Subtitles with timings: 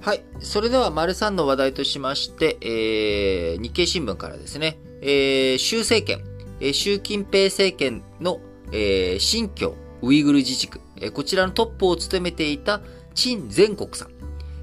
[0.00, 0.22] はい。
[0.40, 6.24] それでは、丸3の話題としまして、えー、日経新聞からですね、えー、習政権、
[6.60, 8.40] えー、習近平政権の、
[8.72, 12.80] えー、新疆ウイグル自治区、えー、こちらのトップを務めていた
[13.14, 14.10] 陳全国さん。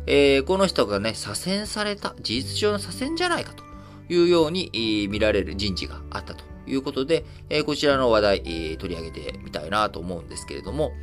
[0.07, 3.65] えー、この人がね、左遷された、事実上の左遷じゃないかと。
[4.07, 6.43] いうように、えー、見られる人事があったと。
[6.67, 10.93] いうことで、えー、こちらの話題、えー、取り上げてみたいなと思うんですけれども、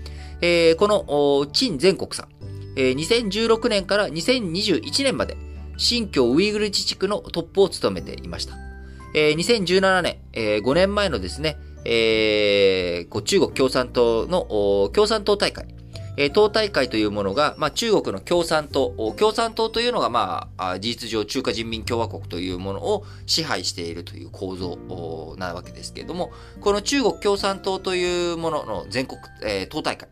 [0.41, 2.29] えー、この、陳全国さん、
[2.77, 5.37] えー、2016年から2021年まで、
[5.77, 8.57] 新疆ウイグル自治区のトップを務めていました。
[9.15, 15.67] えー、2017年、えー、5年前のですね、えー、中国共産党の共産党大会、
[16.17, 30.09] えー、党大会というものが、まあ、中国の共産党、共産党というのが、まあ、事実上中華人民共和国というものを支配しているという構造なわけですけれども、この中国共産党というものの全国、えー、党大会、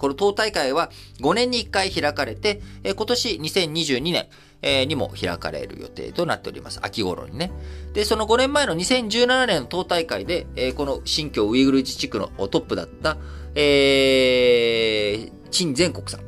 [0.00, 0.90] この党大会は
[1.20, 4.28] 5年に1回開かれて、え今年2022年、
[4.62, 6.80] えにも開かれる予定となっております。
[6.82, 7.52] 秋頃にね。
[7.92, 13.18] で、その5年前の2017年の党大会で、えこの新疆ウイグル自治区のトップだった、
[13.54, 16.20] えー、陳全国さん、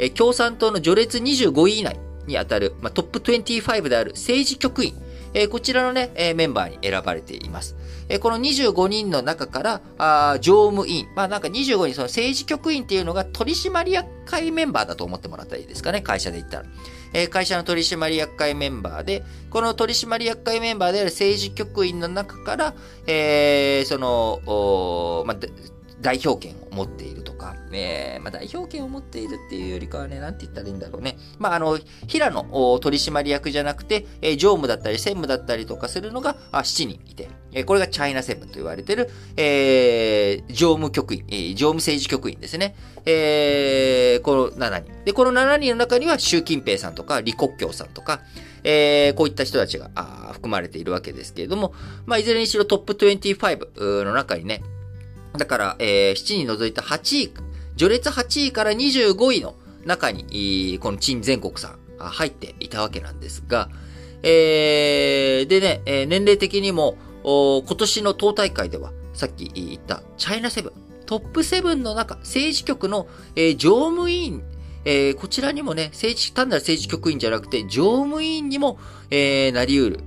[0.00, 4.94] え共産党の序列25位以内にあたる、まあ、トップ25である政治局員、
[5.34, 7.76] えこちらのね、えメンバーに選ばれています。
[8.08, 16.64] えこの25人の中から、あ常務員、まあなんか25人、その政治局員っていうのが取締役会メンバーだと思ってもらったらいいですかね、会社で言ったら。
[17.12, 22.74] え会社の取締役会メンバーで、この取締役会メンバーである政治局員の中から、
[23.06, 25.36] えー、その、まあ、
[26.00, 31.16] 代表権を持っているとか、えー、まあ、代表権を持っているっていうよりかはね、なんて言ったらいいんだろうね。
[31.38, 42.74] まあ、あの、平野取締役じゃなくて、えー、常務だったり専務だったりとかするのがあ7人いて、えー、これがチャイナセブンと言われてる、えー、常務局員、えー、常務政治局員ですね。
[43.04, 45.04] えー、この7人。
[45.04, 48.20] で、この7人の中には習近平さんとか李克強さんとか、
[48.64, 49.90] えー、こういった人たちが
[50.32, 51.74] 含まれているわけですけれども、
[52.06, 54.62] まあ、いずれにしろトップ25の中にね、
[55.36, 57.32] だから、えー、7人除いた8位、
[57.76, 59.54] 序列8位から25位の
[59.84, 63.68] 中に、この陳全国さん入っていたわけなんですが、
[64.22, 70.72] えー、でね、えー、年齢的にも、今年の党大会では、さっき言ったチャイナセブン、
[71.06, 74.42] トップセブンの中、政治局の、えー、常務委員、
[74.84, 78.78] えー、こちらにもね、政治、単なる政治局員じゃなくて、常務委員にも、
[79.10, 80.00] えー、なり得る、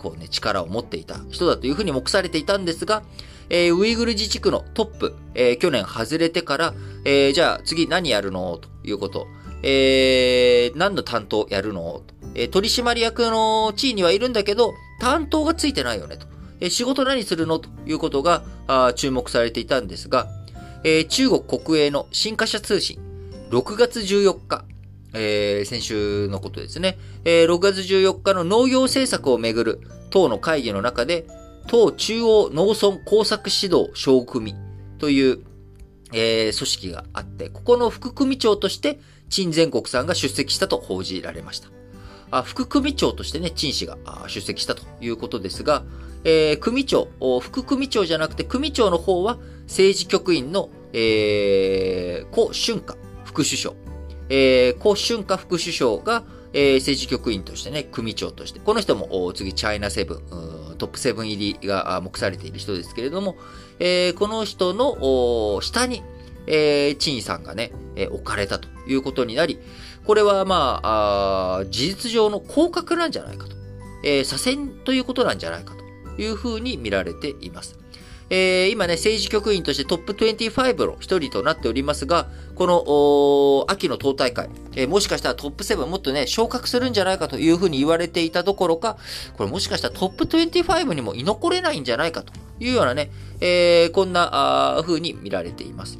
[0.00, 3.02] こうね、力を持っていた人だというふうに目されていたんですが、
[3.50, 6.74] えー、ウイグル自治区のトップ、えー、去年外れてから、
[7.04, 8.58] えー、じゃあ次何やるの？
[8.58, 9.26] ということ。
[9.62, 12.02] えー、何の担当やるの？
[12.06, 16.26] とえー、取締役の地位にはいるんだけど、担当がついてないよねと。
[16.60, 17.58] えー、仕事何するの？
[17.58, 20.28] ということがあ注目されていたんですが、
[20.84, 23.00] えー、中国国営の新華社通信、
[23.50, 24.64] 6月14日、
[25.12, 26.98] えー、先週のことですね。
[27.24, 31.26] えー、6月14日の農業政策をめぐる党の会議の中で、
[31.66, 34.54] 党中央農村工作指導小組
[34.98, 35.40] という、
[36.12, 41.68] えー、組織があって、ここの副組長として、陳全国さんが出席したと報じられました。
[42.32, 45.84] あ副組長としてね、陳氏が出席したということですが、
[46.24, 47.08] えー、組長、
[47.40, 53.74] 副組長じゃなくて組長の方は政治局員の、えー、古春華副首相、
[54.30, 63.36] えー、古春華副首相が、えー、政治局員としてね、組長として、この人も次、チャイナセブン、トップセブン入りが目されている人ですけれども、
[63.78, 66.02] えー、この人の下に、
[66.46, 69.58] えー、チンさんがね、えー、置かれたということになり、
[70.06, 73.56] これはまあ、あ事実上の降格なんじゃないかと、
[74.04, 77.79] えー、左遷ということなんじゃないかというふうに見られています。
[78.30, 88.98] えー、今ね、政治局員としてトップ25の一人となっておりますが、この、秋の党大会、えー、もしかしたらトップ7もっとね、昇格するんじゃないかというふうに言われていたどころか、
[89.36, 95.98] これもしかしたらトップ25にも居残れないんじゃないかというようなね、えー、こんな風に見られています。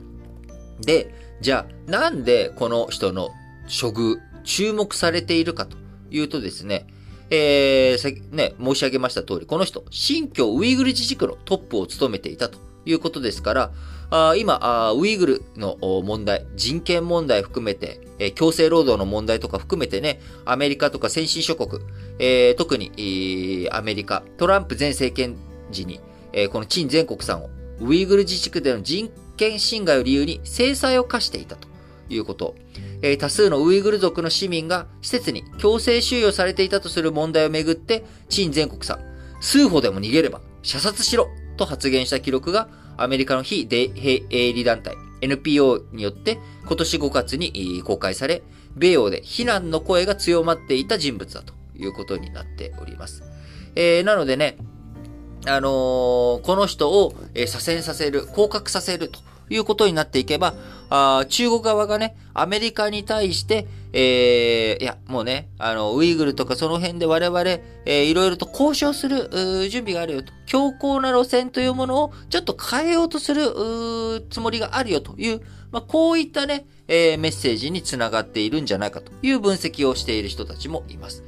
[0.81, 3.31] で、じゃあ、なんでこの人の
[3.65, 5.77] 処遇、注目されているかと
[6.11, 6.87] いうとですね、
[7.31, 13.73] えー、ね、申し上げました通り、この人、新疆ウイグル自治区のトップを務めていたということですから、
[14.11, 21.81] あ今あ、ウイグルの問題、人権問題含めて、えー、強制労働の問題とか含めてね、アメリカとか先進諸国、
[22.19, 25.37] えー、特に、えー、アメリカ、トランプ前政権
[25.71, 26.01] 時に、
[26.33, 27.51] えー、この陳全国さんを、
[27.81, 31.70] ウイグル自治区での人権侵害を理由に制裁を課していたと。
[32.11, 32.55] いうこと。
[33.03, 39.01] えー、多数のウイグル族の市民が施設に強制収容されていたとする問題をめぐって、陳全国さん、
[39.41, 48.43] 数歩でも逃げれば射殺しろと発言した記録がアメリカの非営利団体 NPO によって今年5月に公開され、
[48.77, 53.23] 米欧で非難の声が強まっていた人物だということになっております。
[53.75, 54.57] えー、なのでね、
[55.47, 60.55] あのー、この人を、え、左遷させる、降格させるということになっていけば、
[60.91, 70.33] あ中国側がね、アメリカに対して、えー、いや、もうね、あの、ウイグルとかその辺で我々、えー、いろいろと交渉する、準備があるよと。
[70.47, 75.41] 強硬な路線というものをちょっと変えようとする、つもりがあるよという、
[75.71, 81.23] まあ、こういったね、えー、メッセージにつながっているんじゃないかという分析をしている人たちもいます。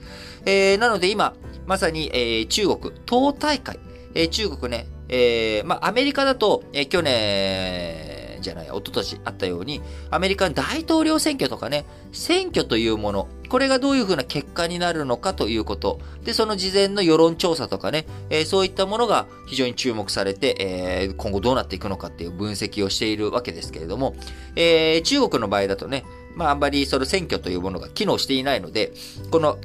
[0.45, 1.35] えー、なので今、
[1.67, 3.79] まさに、えー、中国、党大会、
[4.15, 8.12] えー、中国ね、えー、まあ、アメリカだと、えー、去年、
[8.43, 9.81] じゃない、一昨年あったように、
[10.11, 16.01] アメリカの大統領選挙とかね、選挙というもの、これがどういうふうな結果になるのかということ。
[16.25, 24.15] で、その事前の世論調査とかね、えー、そういったものが非常に注目されて、えー、今後どうなっていくのかっていう分析をしているわけですけれども、
[24.57, 26.05] えー、中国の場合だとね、
[26.35, 28.93] まああんまりその選挙というものが機能していないので、
[29.31, 29.59] この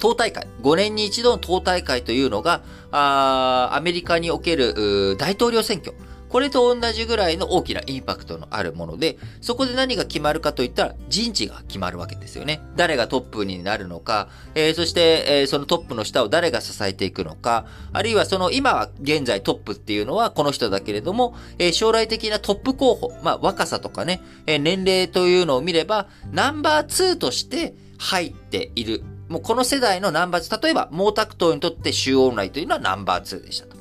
[0.00, 5.94] 党大会、5年に一度の党大会というのが、あアメリカにおける大統領選挙、
[6.34, 12.60] これと同じぐらいの大きなインパクトのあるもので、そこで何が決まるかといったら人事が決まるわけですよね。
[12.74, 33.73] 誰がトップになるのか、えー、そして、えー、そのトップの下を誰が支えていくのか、あるいはその今現在トップっていうのはこの人だけれども、えー、将来的なトップ候補、まあ若さとかね、え年齢というのを見れば、ナンバー2として入っているもうこの世代のナンバー2、例えば毛沢東にとって周恩来というのはナンバー2でしたと。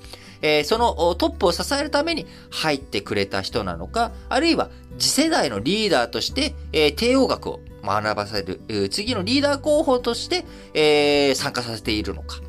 [0.44, 4.70] えー、そのトップを支えるために入ってくれた人なのか、あるいは
[5.00, 12.40] 次世代のリーダーとして、えー、帝王学を学ばせる、次のリーダー候補として、えー、参加させているのか。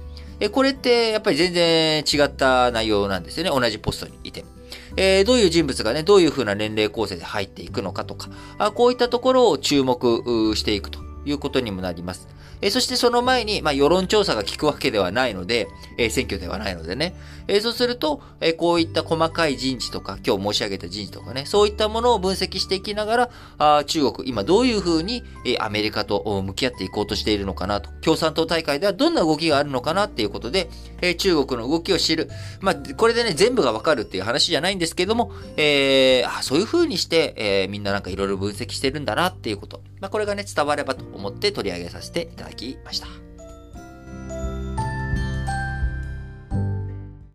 [0.41, 3.61] え、これってやっぱり全然違った内容なんですよね。
[3.61, 4.49] 同じポストにいても。
[4.96, 12.29] えー、どういう人物がね、どういう風な年齢構成で入っていくのかとか、あこういったところを注目していくということにもなります。
[12.64, 15.69] えそしてその前に、まあ、世論調査が効くわけではないので、
[15.99, 17.14] え選挙ではないのでね。
[17.46, 27.90] えそうすると、えこういった細かい人事とか、今日申し上げた人事とかね、そういったものを分析していきながら、あ中国、今どういうふうに、えアメリカと向き合っていこうとしているのかなと。
[28.00, 30.70] 共産党大会ではどんな動きがあるのかなっていうことで、
[31.02, 32.31] え中国の動きを知る。
[32.62, 39.82] まあ、これでね、全部がわかるっていう話じゃないんですけども、えー、あそういうふうにして、えー、みんななんかいろいろ分析してるんだなっていうこと。
[40.05, 43.24] まあ、これがね、伝わればと思って取り上げさせていただきました。